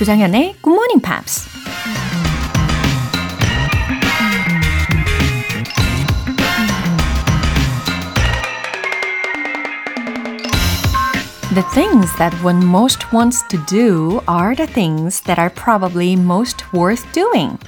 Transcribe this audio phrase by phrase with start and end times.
[0.00, 1.46] 조장현의 Good Morning Pops.
[11.52, 16.64] The things that one most wants to do are the things that are probably most
[16.72, 17.58] worth doing.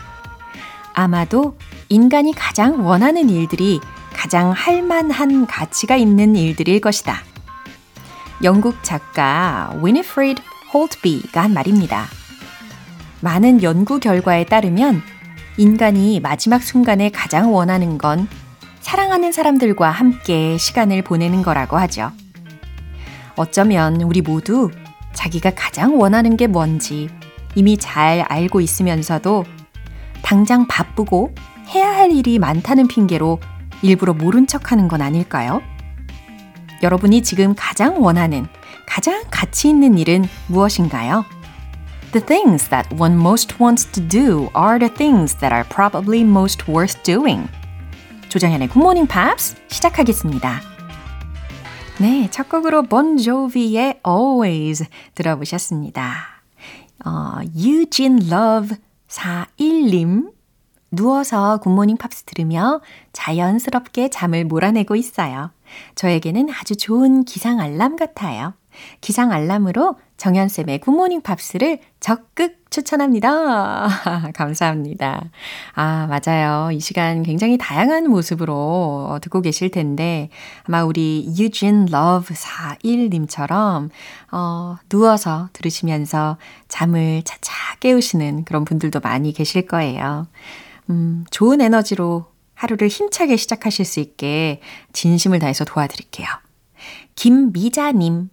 [0.95, 1.59] 아마도
[1.91, 3.79] 인간이 가장 원하는 일들이
[4.14, 7.19] 가장 할만한 가치가 있는 일들일 것이다.
[8.43, 10.41] 영국 작가 위니프리드
[10.72, 12.21] 홀트비가 한 말입니다.
[13.22, 15.00] 많은 연구 결과에 따르면
[15.57, 18.29] 인간이 마지막 순간에 가장 원하는 건
[18.80, 22.11] 사랑하는 사람들과 함께 시간을 보내는 거라고 하죠.
[23.36, 24.71] 어쩌면 우리 모두
[25.14, 27.08] 자기가 가장 원하는 게 뭔지
[27.54, 29.44] 이미 잘 알고 있으면서도
[30.22, 31.32] 당장 바쁘고
[31.68, 33.39] 해야 할 일이 많다는 핑계로
[33.83, 35.62] 일부러 모른 척 하는 건 아닐까요?
[36.82, 38.47] 여러분이 지금 가장 원하는,
[38.86, 41.25] 가장 가치 있는 일은 무엇인가요?
[42.12, 46.69] The things that one most wants to do are the things that are probably most
[46.69, 47.48] worth doing.
[48.28, 50.60] 조정현의 Good Morning Pops 시작하겠습니다.
[52.02, 56.42] 네, 첫 곡으로 본조비의 Always 들어보셨습니다.
[57.06, 58.76] 어, Eugene Love
[59.08, 60.32] 41님
[60.91, 62.82] 누워서 굿모닝 팝스 들으며
[63.14, 65.50] 자연스럽게 잠을 몰아내고 있어요.
[65.94, 68.52] 저에게는 아주 좋은 기상 알람 같아요.
[69.00, 73.89] 기상 알람으로 정현쌤의 굿모닝 팝스를 적극 추천합니다.
[74.37, 75.31] 감사합니다.
[75.75, 76.70] 아, 맞아요.
[76.70, 80.28] 이 시간 굉장히 다양한 모습으로 듣고 계실 텐데,
[80.62, 83.91] 아마 우리 유진 러브 41님처럼,
[84.31, 90.28] 어, 누워서 들으시면서 잠을 차차 깨우시는 그런 분들도 많이 계실 거예요.
[90.89, 94.61] 음, 좋은 에너지로 하루를 힘차게 시작하실 수 있게
[94.93, 96.28] 진심을 다해서 도와드릴게요.
[97.17, 98.31] 김미자님,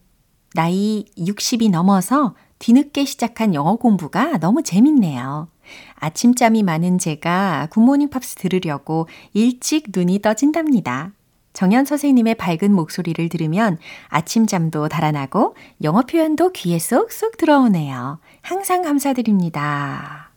[0.53, 5.47] 나이 60이 넘어서 뒤늦게 시작한 영어 공부가 너무 재밌네요.
[5.95, 11.11] 아침잠이 많은 제가 굿모닝 팝스 들으려고 일찍 눈이 떠진답니다.
[11.53, 13.77] 정연 선생님의 밝은 목소리를 들으면
[14.07, 18.19] 아침잠도 달아나고 영어 표현도 귀에 쏙쏙 들어오네요.
[18.41, 20.31] 항상 감사드립니다.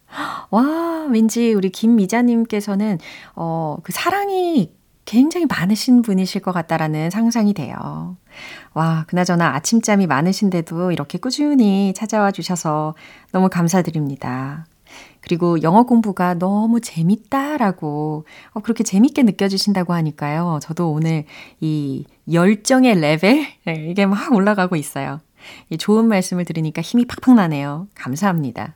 [0.50, 2.99] 와, 왠지 우리 김미자님께서는,
[3.34, 4.73] 어, 그 사랑이
[5.05, 8.17] 굉장히 많으신 분이실 것 같다라는 상상이 돼요.
[8.75, 12.95] 와, 그나저나 아침잠이 많으신데도 이렇게 꾸준히 찾아와 주셔서
[13.33, 14.67] 너무 감사드립니다.
[15.21, 20.59] 그리고 영어 공부가 너무 재밌다라고, 어, 그렇게 재밌게 느껴지신다고 하니까요.
[20.62, 21.25] 저도 오늘
[21.61, 25.21] 이 열정의 레벨, 네, 이게 막 올라가고 있어요.
[25.71, 27.89] 이 좋은 말씀을 들으니까 힘이 팍팍 나네요.
[27.95, 28.75] 감사합니다.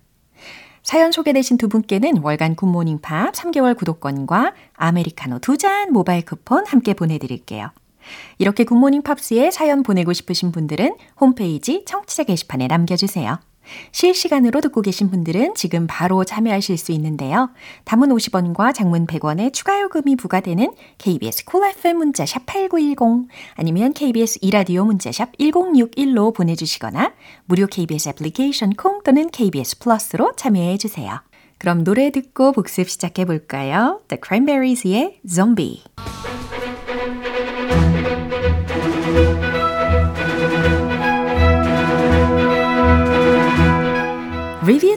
[0.86, 6.94] 사연 소개되신 두 분께는 월간 굿모닝 팝스 3개월 구독권과 아메리카노 두 잔 모바일 쿠폰 함께
[6.94, 7.72] 보내드릴게요.
[8.38, 13.40] 이렇게 굿모닝 팝스에 사연 보내고 싶으신 분들은 홈페이지 청취자 게시판에 남겨주세요.
[13.92, 17.50] 실시간으로 듣고 계신 분들은 지금 바로 참여하실 수 있는데요.
[17.84, 24.38] 담은 50원과 장문 100원의 추가 요금이 부과되는 KBS 콜 cool FM 문자샵 8910 아니면 KBS
[24.42, 27.12] 이라디오 문자샵 1061로 보내주시거나
[27.46, 31.20] 무료 KBS 애플리케이션 콩 또는 KBS 플러스로 참여해 주세요.
[31.58, 34.00] 그럼 노래 듣고 복습 시작해 볼까요?
[34.08, 35.82] The Cranberries의 Zombie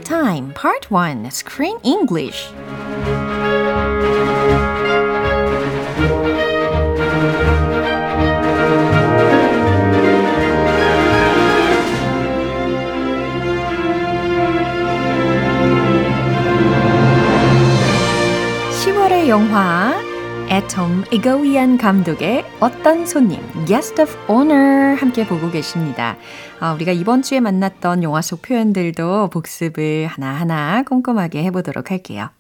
[0.10, 2.50] Time Part 1 Screen English
[18.82, 19.89] 10월의 영화
[20.52, 26.18] 애톰 이거위안 감독의 어떤 손님, Guest of Honor 함께 보고 계십니다.
[26.60, 32.32] 아, 우리가 이번 주에 만났던 영화 속 표현들도 복습을 하나하나 꼼꼼하게 해보도록 할게요.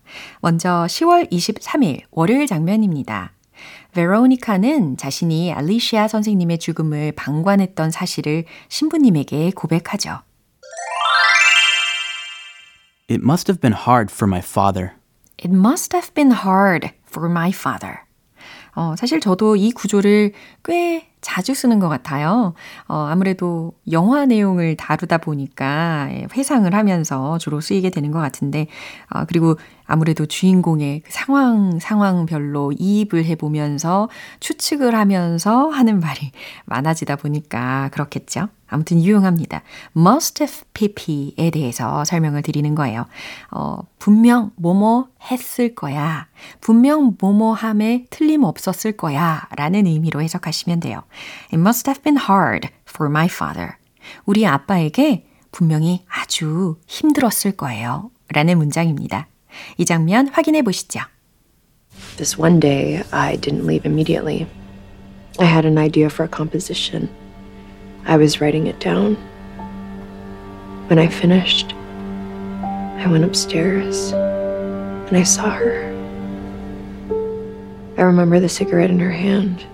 [0.41, 3.33] 먼저 10월 23일 월요일 장면입니다.
[3.93, 10.21] 베로니카는 자신이 알리시아 선생님의 죽음을 방관했던 사실을 신부님에게 고백하죠.
[13.07, 14.93] It must have been hard for my father.
[15.37, 17.99] It must have been hard for my father.
[18.75, 20.31] 어, 사실 저도 이 구조를
[20.63, 22.53] 꽤 자주 쓰는 것 같아요.
[22.87, 28.67] 어, 아무래도 영화 내용을 다루다 보니까 회상을 하면서 주로 쓰이게 되는 것 같은데,
[29.09, 34.07] 어, 그리고 아무래도 주인공의 그 상황, 상황별로 이입을 해보면서
[34.39, 36.31] 추측을 하면서 하는 말이
[36.65, 38.49] 많아지다 보니까 그렇겠죠.
[38.67, 39.63] 아무튼 유용합니다.
[39.97, 43.07] must have pp에 대해서 설명을 드리는 거예요.
[43.49, 46.27] 어, 분명 뭐뭐 했을 거야.
[46.61, 49.47] 분명 뭐뭐 함에 틀림없었을 거야.
[49.55, 51.01] 라는 의미로 해석하시면 돼요.
[51.08, 53.76] It must have been hard for my father.
[54.24, 58.10] 우리 아빠에게 분명히 아주 힘들었을 거예요.
[58.28, 59.28] 라는 문장입니다.
[59.78, 61.00] 이 장면 확인해 보시죠.
[62.16, 64.46] This one day, I didn't leave immediately.
[65.38, 67.08] I had an idea for a composition.
[68.06, 69.16] I was writing it down.
[70.88, 71.74] When I finished,
[72.98, 75.92] I went upstairs and I saw her.
[77.96, 79.64] I remember the cigarette in her hand.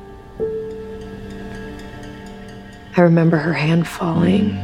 [2.97, 4.55] I remember her hand falling.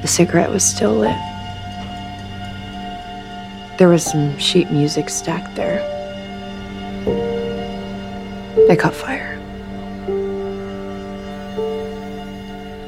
[0.00, 1.16] The cigarette was still lit.
[3.78, 5.80] There was some sheet music stacked there.
[8.68, 9.40] They caught fire.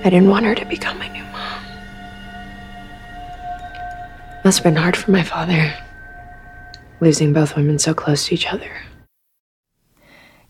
[0.05, 1.62] I didn't want her to become my new mom.
[4.44, 5.75] Must have been hard for my father,
[7.00, 8.70] losing both women so close to each other.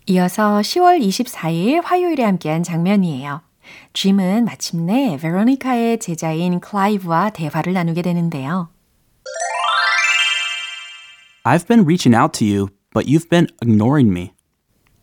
[0.07, 3.43] 이어서 10월 24일 화요일에 함께한 장면이에요.
[3.93, 8.69] 짐은 마침내 베로니카의 제자인 클라이브와 대화를 나누게 되는데요.
[11.45, 14.33] I've been reaching out to you, but you've been ignoring me.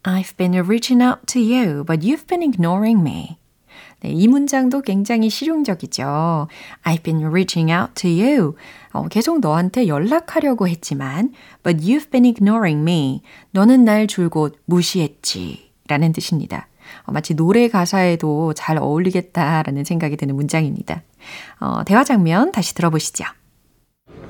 [0.04, 3.38] I've been reaching out to you, but you've been ignoring me.
[4.04, 6.48] 네, 이 문장도 굉장히 실용적이죠.
[6.84, 8.56] I've been reaching out to you.
[8.92, 11.32] 어, 계속 너한테 연락하려고 했지만,
[11.64, 13.22] but you've been ignoring me.
[13.52, 15.72] 너는 날 줄곧 무시했지.
[15.88, 16.68] 라는 뜻입니다.
[17.06, 21.02] 어, 마치 노래 가사에도 잘 어울리겠다라는 생각이 드는 문장입니다.
[21.62, 23.24] 어, 대화 장면 다시 들어보시죠.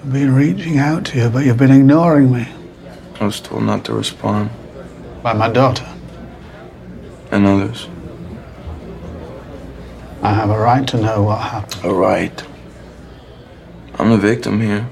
[0.04, 2.46] I've been reaching out to you, but you've been ignoring me.
[3.20, 4.52] I was told not to respond,
[5.24, 5.86] By my daughter.
[7.31, 7.90] and others.
[10.24, 11.84] I have a right to know what happened.
[11.86, 12.44] A right?
[14.00, 14.88] I'm the victim here.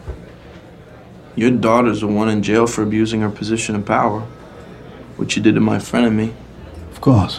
[1.36, 4.22] Your daughter's the one in jail for abusing her position of power.
[5.16, 6.34] What you did to my friend and me.
[6.92, 7.38] Of course.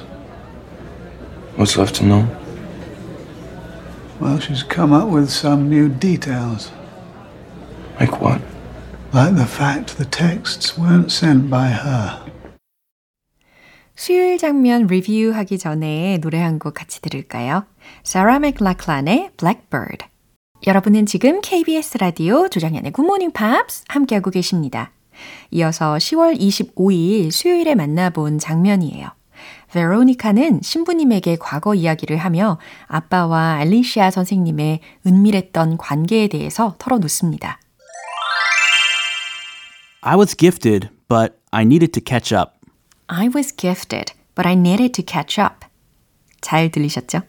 [1.56, 2.38] What's left to know?
[4.18, 6.70] Well, she's come up with some new details,
[8.00, 8.40] Like what?
[9.12, 12.24] like the fact the texts weren't sent by her.
[13.94, 17.64] 수요일 장면 리뷰하기 전에 노래 한 곡 같이 들을까요?
[18.06, 20.06] Sarah McLachlan의 Blackbird.
[20.66, 24.92] 여러분은 지금 KBS 라디오 Good Morning Pops 함께하고 계십니다.
[25.50, 29.08] 이어서 10월 25일 수요일에 만나본 장면이에요.
[29.72, 37.58] 베로니카는 신부님에게 과거 이야기를 하며 아빠와 알리시아 선생님의 은밀했던 관계에 대해서 털어놓습니다.
[40.02, 42.52] I was gifted, but I needed to catch up.
[43.07, 45.65] I was gifted, but I needed to catch up.
[46.41, 47.21] 잘 들리셨죠?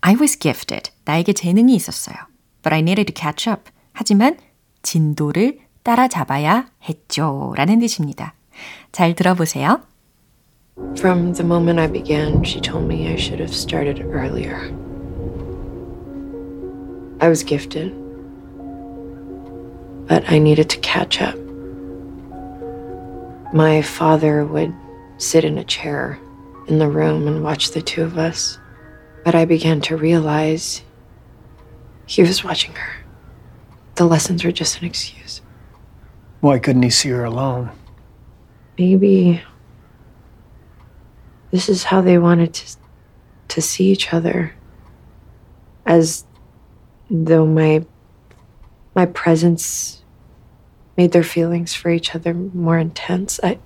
[0.00, 0.90] I was gifted.
[1.04, 2.16] 나에게 재능이 있었어요.
[2.62, 3.70] But I needed to catch up.
[3.92, 4.38] 하지만
[4.82, 7.54] 진도를 따라잡아야 했죠.
[7.56, 8.34] 라는 뜻입니다.
[8.92, 9.80] 잘 들어보세요.
[10.96, 14.70] From the moment I began, she told me I should have started earlier.
[17.18, 17.94] I was gifted,
[20.06, 21.34] but I needed to catch up.
[23.54, 24.74] My father would
[25.21, 26.19] sit in a chair
[26.67, 28.57] in the room and watch the two of us,
[29.23, 30.81] but I began to realize
[32.05, 33.03] he was watching her.
[33.95, 35.41] The lessons were just an excuse.
[36.39, 37.71] Why couldn't he see her alone?
[38.77, 39.43] Maybe
[41.51, 42.77] this is how they wanted to
[43.49, 44.53] to see each other
[45.85, 46.25] as
[47.09, 47.85] though my
[48.95, 50.03] my presence
[50.95, 53.39] made their feelings for each other more intense.
[53.43, 53.59] I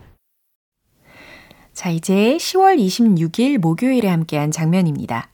[1.76, 5.28] 자, 이제 10월 26일 목요일에 함께한 장면입니다.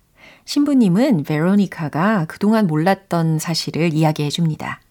[0.46, 4.82] 신부님은 베로니카가 그동안 몰랐던 사실을 이야기해 줍니다.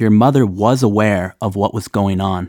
[0.00, 2.48] Your mother was aware of what was going on.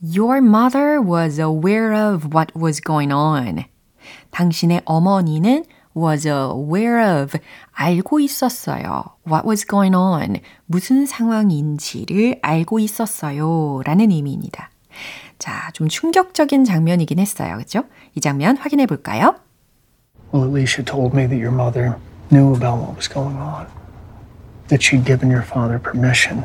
[0.00, 3.64] Your mother was aware of what was going on.
[4.30, 5.64] 당신의 어머니는
[5.96, 7.36] was aware of
[7.72, 9.16] 알고 있었어요.
[9.26, 10.36] What was going on?
[10.66, 13.82] 무슨 상황인지를 알고 있었어요.
[13.84, 14.70] 라는 의미입니다.
[15.39, 17.57] 자, 좀 충격적인 장면이긴 했어요.
[17.57, 17.83] 그죠?
[18.15, 19.35] 이 장면 확인해 볼까요?
[20.33, 21.97] Well, Alicia told me that your mother
[22.31, 23.67] knew about what was going on.
[24.69, 26.43] That she'd given your father permission.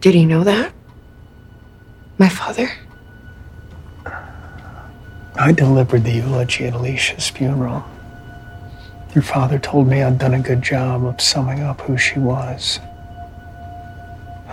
[0.00, 0.72] did he know that?
[2.18, 2.70] My father?
[5.38, 7.84] I delivered the eulogy at Alicia's funeral.
[9.14, 12.80] Your father told me I'd done a good job of summing up who she was.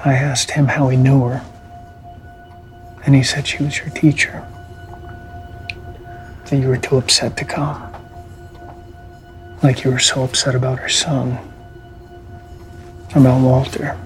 [0.04, 1.42] I asked him how he knew her,
[3.09, 4.47] and he said she was your teacher.
[6.45, 7.91] That you were too upset to come.
[9.63, 11.39] Like you were so upset about her son.
[13.15, 13.99] About Walter.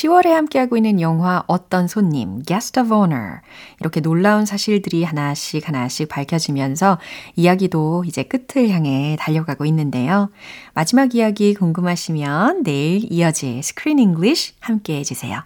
[0.00, 3.40] 10월에 함께하고 있는 영화 어떤 손님, Guest of Honor.
[3.80, 6.98] 이렇게 놀라운 사실들이 하나씩 하나씩 밝혀지면서
[7.36, 10.30] 이야기도 이제 끝을 향해 달려가고 있는데요.
[10.72, 15.42] 마지막 이야기 궁금하시면 내일 이어질 Screen English 함께 해주세요.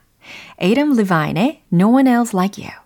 [0.60, 2.83] 에이덤 리바인의 No One Else Like You.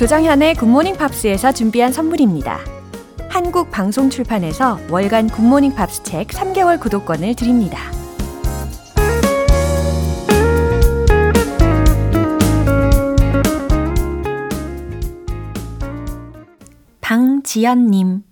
[0.00, 2.58] 조정현의 굿모닝 팝스에서 준비한 선물입니다.
[3.28, 7.78] 한국 방송 출판에서 월간 굿모닝 팝스 책 3개월 구독권을 드립니다.
[17.02, 18.22] 방지연님,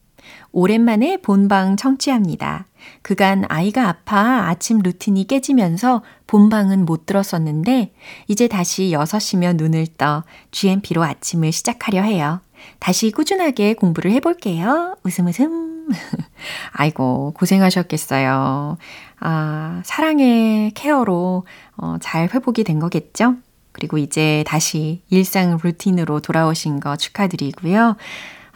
[0.52, 2.66] 오랜만에 본방 청취합니다.
[3.02, 7.92] 그간 아이가 아파 아침 루틴이 깨지면서 본방은 못 들었었는데
[8.26, 12.40] 이제 다시 6시면 눈을 떠 GMP로 아침을 시작하려 해요.
[12.78, 14.96] 다시 꾸준하게 공부를 해볼게요.
[15.04, 15.88] 웃음 웃음.
[16.72, 18.76] 아이고, 고생하셨겠어요.
[19.20, 23.36] 아, 사랑의 케어로 어, 잘 회복이 된 거겠죠?
[23.72, 27.96] 그리고 이제 다시 일상 루틴으로 돌아오신 거 축하드리고요.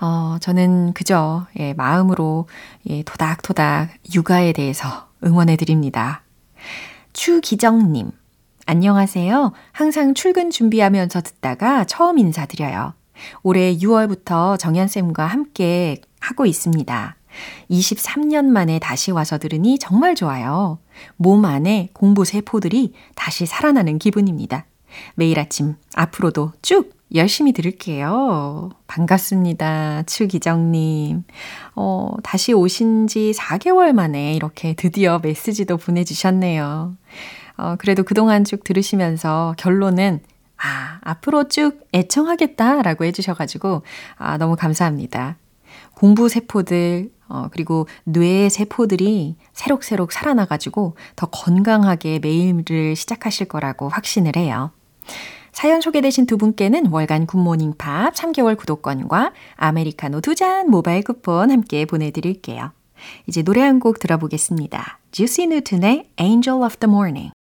[0.03, 2.49] 어, 저는 그저, 예, 마음으로,
[2.91, 6.23] 예, 토닥토닥 육아에 대해서 응원해 드립니다.
[7.13, 8.11] 추기정님,
[8.67, 9.53] 안녕하세요.
[9.71, 12.95] 항상 출근 준비하면서 듣다가 처음 인사드려요.
[13.45, 17.17] 올해 6월부터 정연쌤과 함께 하고 있습니다.
[17.71, 20.81] 23년 만에 다시 와서 들으니 정말 좋아요.
[21.17, 24.67] 몸 안에 공부 세포들이 다시 살아나는 기분입니다.
[25.15, 28.71] 매일 아침 앞으로도 쭉 열심히 들을게요.
[28.87, 30.05] 반갑습니다.
[30.05, 31.25] 추기정님.
[31.75, 36.97] 어, 다시 오신 지 4개월 만에 이렇게 드디어 메시지도 보내주셨네요.
[37.59, 40.21] 어, 그래도 그동안 쭉 들으시면서 결론은
[40.57, 43.83] 아, 앞으로 쭉 애청하겠다라고 해주셔가지고,
[44.17, 45.37] 아, 너무 감사합니다.
[45.95, 54.71] 공부 세포들, 어, 그리고 뇌의 세포들이 새록새록 살아나가지고 더 건강하게 매일을 시작하실 거라고 확신을 해요.
[55.53, 61.85] 사연 소개되신 두 분께는 월간 굿모닝 팝 3개월 구독권과 아메리카노 두 잔 모바일 쿠폰 함께
[61.85, 62.73] 보내드릴게요.
[63.27, 64.99] 이제 노래 한 곡 들어보겠습니다.
[65.13, 67.31] Juicy Newton의 Angel of the Morning.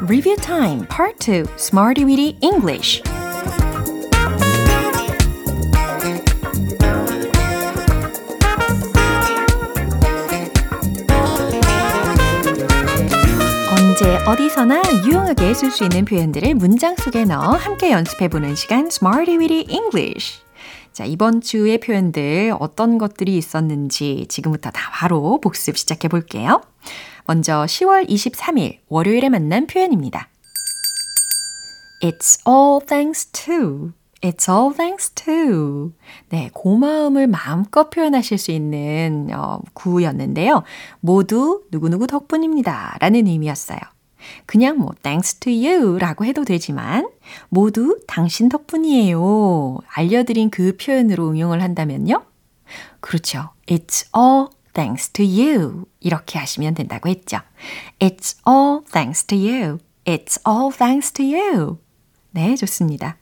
[0.00, 3.02] Review Time Part 2 Smarty Weedy English
[14.00, 19.36] 언제 어디서나 유용하게 쓸 수 있는 표현들을 문장 속에 넣어 함께 연습해 보는 시간 Smarty
[19.36, 20.40] Weedy English
[20.94, 26.62] 자, 이번 주의 표현들 어떤 것들이 있었는지 지금부터 다 바로 복습 시작해 볼게요.
[27.26, 30.30] 먼저 10월 23일 월요일에 만난 표현입니다.
[32.02, 33.92] It's all thanks to.
[34.22, 35.92] It's all thanks to.
[36.28, 40.62] 네, 고마움을 마음껏 표현하실 수 있는 어, 구였는데요.
[41.00, 42.96] 모두 누구누구 덕분입니다.
[43.00, 43.78] 라는 의미였어요.
[44.44, 47.08] 그냥 뭐 thanks to you 라고 해도 되지만
[47.48, 49.78] 모두 당신 덕분이에요.
[49.88, 52.22] 알려드린 그 표현으로 응용을 한다면요.
[53.00, 53.50] 그렇죠.
[53.66, 55.86] It's all thanks to you.
[56.00, 57.38] 이렇게 하시면 된다고 했죠.
[57.98, 59.78] It's all thanks to you.
[60.04, 61.78] It's all thanks to you.
[62.32, 63.16] 네, 좋습니다.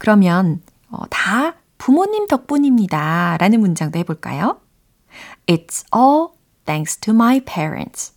[0.00, 3.36] 그러면 어, 다 부모님 덕분입니다.
[3.38, 4.58] 라는 문장도 해볼까요?
[5.46, 6.28] It's all
[6.64, 8.14] thanks to my parents.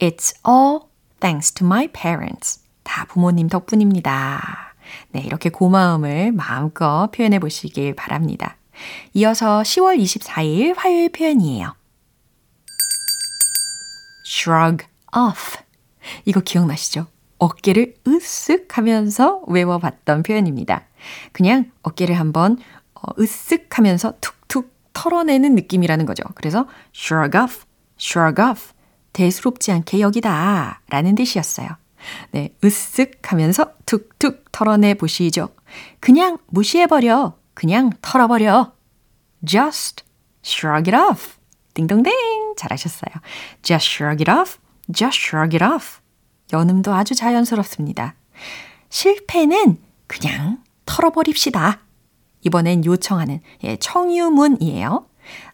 [0.00, 0.88] It's all
[1.20, 2.60] thanks to my parents.
[2.82, 4.74] 다 부모님 덕분입니다.
[5.12, 8.56] 네, 이렇게 고마움을 마음껏 표현해 보시길 바랍니다.
[9.14, 11.76] 이어서 10월 24일 화요일 표현이에요.
[14.26, 14.84] shrug
[15.16, 15.56] off.
[16.24, 17.06] 이거 기억나시죠?
[17.38, 20.88] 어깨를 으쓱 하면서 외워봤던 표현입니다.
[21.32, 22.58] 그냥 어깨를 한번
[22.94, 26.22] 어, 으쓱 하면서 툭툭 털어내는 느낌이라는 거죠.
[26.34, 27.64] 그래서 shrug off,
[27.98, 28.72] shrug off.
[29.12, 31.68] 대수롭지 않게 여기다 라는 뜻이었어요.
[32.30, 35.48] 네, 으쓱 하면서 툭툭 털어내 보시죠.
[36.00, 37.36] 그냥 무시해버려.
[37.54, 38.72] 그냥 털어버려.
[39.46, 40.04] Just
[40.44, 41.36] shrug it off.
[41.74, 43.12] 딩동댕 잘하셨어요.
[43.62, 44.58] Just shrug it off.
[44.92, 46.00] Just shrug it off.
[46.52, 48.14] 연음도 아주 자연스럽습니다.
[48.88, 50.62] 실패는 그냥
[50.92, 51.80] 털어버립시다.
[52.42, 55.06] 이번엔 요청하는 예, 청유문이에요.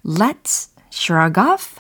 [0.05, 1.77] Let's shrug off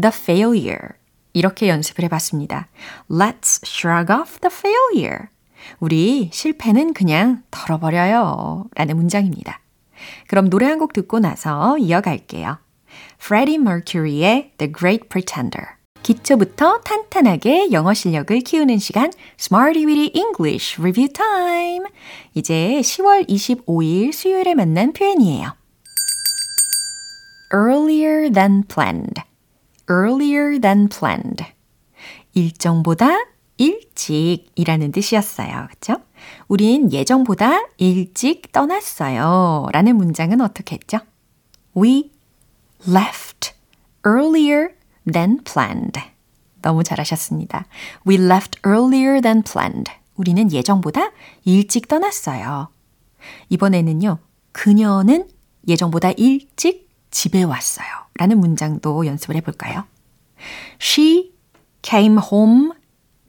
[0.00, 0.94] the failure.
[1.34, 2.68] 이렇게 연습을 해봤습니다.
[3.10, 5.26] Let's shrug off the failure.
[5.80, 8.68] 우리 실패는 그냥 털어버려요.
[8.74, 9.60] 라는 문장입니다.
[10.28, 12.58] 그럼 노래 한 곡 듣고 나서 이어갈게요.
[13.20, 15.66] Freddie Mercury의 The Great Pretender.
[16.04, 21.86] 기초부터 탄탄하게 영어 실력을 키우는 시간 Smarty Weedy English Review Time.
[22.34, 25.56] 이제 10월 25일 수요일에 만난 표현이에요.
[27.54, 29.22] earlier than planned.
[29.90, 31.42] earlier than planned.
[32.34, 33.24] 일정보다
[33.56, 35.68] 일찍이라는 뜻이었어요.
[35.70, 35.96] 그쵸?
[36.48, 39.68] 우린 예정보다 일찍 떠났어요.
[39.72, 40.98] 라는 문장은 어떻게 했죠?
[41.74, 42.10] We
[42.86, 43.54] left
[44.06, 44.74] earlier
[45.10, 46.00] than planned.
[46.62, 47.66] 너무 잘하셨습니다.
[48.06, 49.90] We left earlier than planned.
[50.16, 51.10] 우리는 예정보다
[51.44, 52.68] 일찍 떠났어요.
[53.48, 54.18] 이번에는요,
[54.52, 55.28] 그녀는
[55.66, 57.86] 예정보다 일찍 집에 왔어요.
[58.16, 59.84] 라는 문장도 연습을 해볼까요?
[60.80, 61.32] She
[61.82, 62.70] came home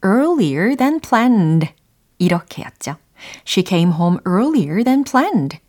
[0.04, 1.70] earlier than planned.
[2.18, 2.96] 이렇게였죠.
[3.48, 5.60] She came home earlier than planned.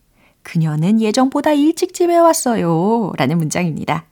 [0.42, 3.12] 그녀는 예정보다 일찍 집에 왔어요.
[3.16, 4.04] 라는 문장입니다.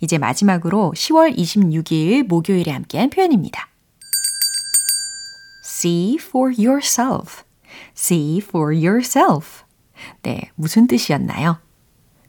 [0.00, 3.68] 이제 마지막으로 10월 26일 목요일에 함께한 표현입니다.
[5.64, 7.42] See for yourself.
[7.96, 9.64] See for yourself.
[10.22, 11.58] 네, 무슨 뜻이었나요?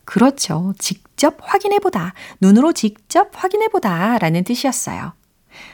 [0.05, 0.73] 그렇죠.
[0.79, 5.13] 직접 확인해보다, 눈으로 직접 확인해보다 라는 뜻이었어요.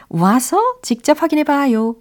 [0.09, 1.95] 와서 직접 확인해봐요.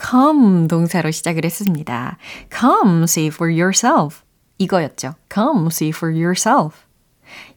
[0.00, 2.16] come 동사로 시작을 했습니다.
[2.50, 4.22] come see for yourself.
[4.58, 5.14] 이거였죠.
[5.32, 6.78] come see for yourself.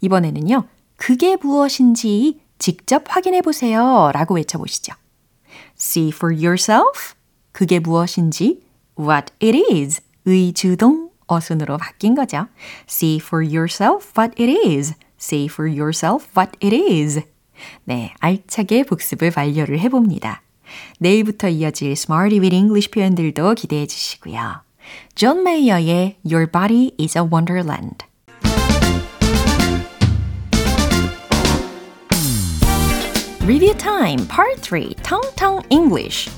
[0.02, 0.68] 이번에는요.
[0.98, 4.12] 그게 무엇인지 직접 확인해 보세요.
[4.14, 4.94] 라고 외쳐보시죠.
[5.78, 7.16] See for yourself.
[7.52, 8.62] 그게 무엇인지
[9.00, 10.02] what it is.
[10.26, 12.48] 의주동 어순으로 바뀐 거죠.
[12.90, 14.94] See for yourself what it is.
[15.20, 17.22] See for yourself what it is.
[17.84, 20.42] 네, 알차게 복습을 완료를 해봅니다.
[21.00, 24.62] 내일부터 이어질 Smarty with English 표현들도 기대해 주시고요.
[25.16, 28.06] 존 메이어의 Your Body is a Wonderland.
[33.46, 36.32] Review Time Part 3 Tong Tong English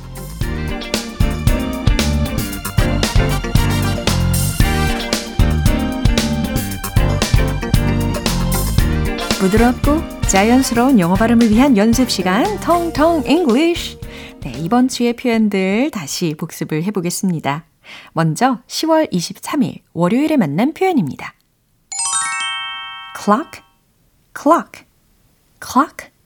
[9.39, 13.97] 부드럽고 자연스러운 영어 발음을 위한 연습 시간 텅텅 English.
[14.41, 17.63] 네, 이번 주의 표현들 다시 복습을 해보겠습니다.
[18.11, 21.35] 먼저 10월 23일 월요일에 만난 표현입니다.
[23.23, 23.61] clock,
[24.37, 24.85] clock,
[25.63, 26.16] clock,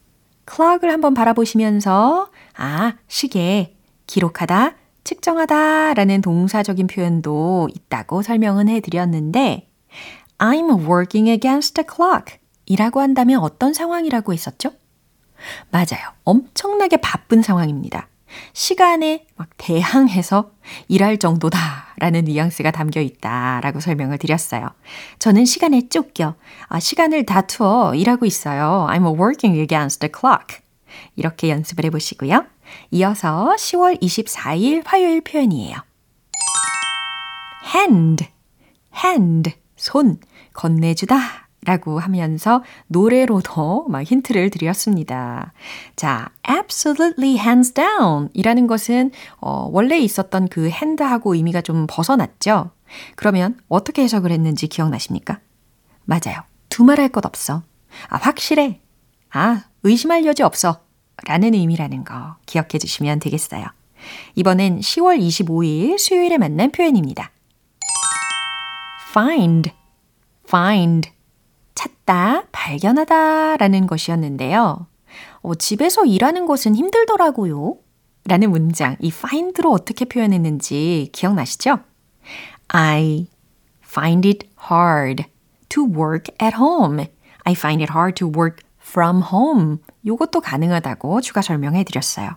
[0.49, 3.75] clock을 한번 바라보시면서 아, 시계,
[4.07, 9.67] 기록하다, 측정하다 라는 동사적인 표현도 있다고 설명은 해드렸는데
[10.37, 14.71] I'm working against the clock 이라고 한다면 어떤 상황이라고 했었죠?
[15.71, 16.13] 맞아요.
[16.23, 18.07] 엄청나게 바쁜 상황입니다.
[18.53, 20.51] 시간에 막 대항해서
[20.87, 21.59] 일할 정도다
[21.97, 24.69] 라는 뉘앙스가 담겨 있다 라고 설명을 드렸어요.
[25.19, 26.35] 저는 시간에 쫓겨,
[26.67, 28.87] 아, 시간을 다투어 일하고 있어요.
[28.89, 30.61] I'm working against the clock.
[31.15, 32.45] 이렇게 연습을 해보시고요.
[32.91, 35.77] 이어서 10월 24일 화요일 표현이에요.
[37.75, 38.27] hand,
[38.95, 40.19] hand, 손,
[40.53, 45.53] 건네주다 라고 하면서 노래로도 막 힌트를 드렸습니다.
[45.95, 52.71] 자, absolutely hands down 이라는 것은 어, 원래 있었던 그 hand하고 의미가 좀 벗어났죠?
[53.15, 55.39] 그러면 어떻게 해석을 했는지 기억나십니까?
[56.05, 56.41] 맞아요.
[56.69, 57.61] 두말할 것 없어.
[58.09, 58.79] 아, 확실해.
[59.31, 60.81] 아, 의심할 여지 없어.
[61.25, 63.65] 라는 의미라는 거 기억해 주시면 되겠어요.
[64.35, 67.31] 이번엔 10월 25일 수요일에 만난 표현입니다.
[69.11, 69.71] find,
[70.47, 71.11] find.
[72.11, 74.85] 찾다, 발견하다 라는 것이었는데요.
[75.41, 77.77] 어, 집에서 일하는 것은 힘들더라고요.
[78.25, 81.79] 라는 문장, 이 find로 어떻게 표현했는지 기억나시죠?
[82.67, 83.27] I
[83.83, 85.23] find it hard
[85.69, 87.07] to work at home.
[87.45, 89.77] I find it hard to work from home.
[90.05, 92.31] 요것도 가능하다고 추가 설명해 드렸어요.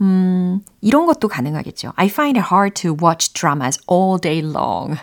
[0.00, 1.92] 음, 이런 것도 가능하겠죠.
[1.96, 4.96] I find it hard to watch dramas all day long.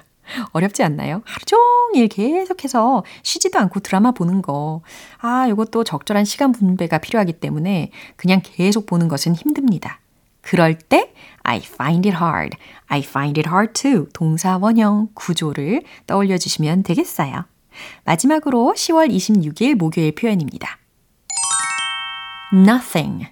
[0.51, 1.21] 어렵지 않나요?
[1.25, 4.81] 하루 종일 계속해서 쉬지도 않고 드라마 보는 거.
[5.17, 9.99] 아, 이것도 적절한 시간 분배가 필요하기 때문에 그냥 계속 보는 것은 힘듭니다.
[10.41, 11.13] 그럴 때
[11.43, 17.45] I find it hard, I find it hard to 동사 원형 구조를 떠올려 주시면 되겠어요.
[18.05, 20.77] 마지막으로 10월 26일 목요일 표현입니다.
[22.53, 23.27] nothing,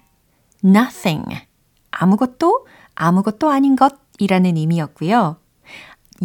[0.64, 1.42] nothing.
[1.90, 5.36] 아무것도 아무것도 아닌 것이라는 의미였고요.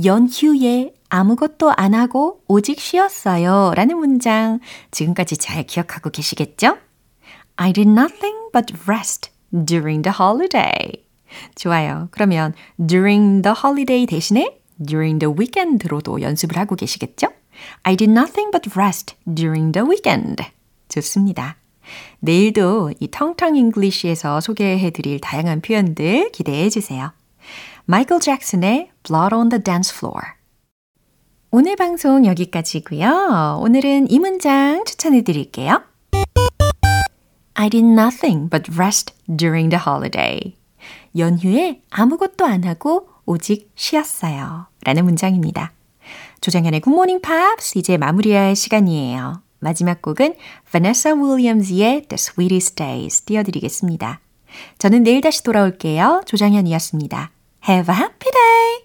[0.03, 3.73] 연휴에 아무것도 안 하고 오직 쉬었어요.
[3.75, 4.59] 라는 문장
[4.91, 6.77] 지금까지 잘 기억하고 계시겠죠?
[7.55, 11.05] I did nothing but rest during the holiday.
[11.55, 12.07] 좋아요.
[12.11, 12.53] 그러면
[12.83, 17.27] during the holiday 대신에 during the weekend로도 연습을 하고 계시겠죠?
[17.83, 20.43] I did nothing but rest during the weekend.
[20.89, 21.57] 좋습니다.
[22.19, 27.11] 내일도 이 텅텅 English에서 소개해 드릴 다양한 표현들 기대해 주세요.
[27.85, 30.21] 마이클 잭슨의 Blood on the Dance Floor.
[31.51, 33.59] 오늘 방송 여기까지고요.
[33.61, 35.83] 오늘은 이 문장 추천해 드릴게요.
[37.55, 40.55] I did nothing but rest during the holiday.
[41.17, 44.67] 연휴에 아무것도 안 하고 오직 쉬었어요.
[44.85, 45.73] 라는 문장입니다.
[46.39, 49.41] 조정현의 굿모닝 팝스 이제 마무리할 시간이에요.
[49.59, 50.35] 마지막 곡은
[50.71, 54.21] Vanessa Williams의 The Sweetest Days 띄워드리겠습니다.
[54.77, 56.23] 저는 내일 다시 돌아올게요.
[56.25, 57.31] 조정현이었습니다.
[57.63, 58.82] Have a happy day!